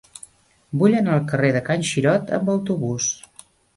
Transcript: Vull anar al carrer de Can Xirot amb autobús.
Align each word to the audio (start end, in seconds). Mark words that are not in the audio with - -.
Vull 0.83 0.95
anar 1.01 1.13
al 1.17 1.27
carrer 1.31 1.51
de 1.57 1.61
Can 1.67 1.85
Xirot 1.91 2.33
amb 2.39 2.51
autobús. 2.55 3.11